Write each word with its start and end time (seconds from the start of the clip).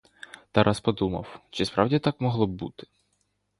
Тарас 0.51 0.79
подумав, 0.81 1.39
чи 1.49 1.65
справді 1.65 1.99
так 1.99 2.21
могло 2.21 2.47
б 2.47 2.49
бути. 2.49 2.87